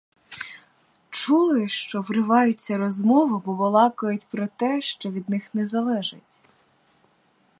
Чули, 1.11 1.69
що 1.69 2.01
вривається 2.01 2.77
розмова, 2.77 3.41
бо 3.45 3.53
балакають 3.55 4.25
про 4.27 4.47
те, 4.47 4.81
що 4.81 5.11
від 5.11 5.29
них 5.29 5.43
не 5.53 5.65
залежить. 5.65 6.39